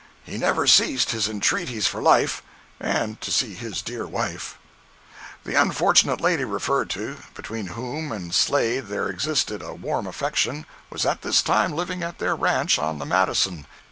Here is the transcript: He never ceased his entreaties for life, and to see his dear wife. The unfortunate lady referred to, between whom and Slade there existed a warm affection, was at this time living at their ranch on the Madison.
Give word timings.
He 0.23 0.39
never 0.39 0.65
ceased 0.65 1.11
his 1.11 1.29
entreaties 1.29 1.85
for 1.85 2.01
life, 2.01 2.41
and 2.79 3.21
to 3.21 3.29
see 3.31 3.53
his 3.53 3.83
dear 3.83 4.07
wife. 4.07 4.57
The 5.43 5.53
unfortunate 5.53 6.19
lady 6.19 6.43
referred 6.43 6.89
to, 6.97 7.17
between 7.35 7.67
whom 7.67 8.11
and 8.11 8.33
Slade 8.33 8.87
there 8.87 9.09
existed 9.09 9.61
a 9.61 9.75
warm 9.75 10.07
affection, 10.07 10.65
was 10.89 11.05
at 11.05 11.21
this 11.21 11.43
time 11.43 11.71
living 11.73 12.01
at 12.01 12.17
their 12.17 12.35
ranch 12.35 12.79
on 12.79 12.97
the 12.97 13.05
Madison. 13.05 13.67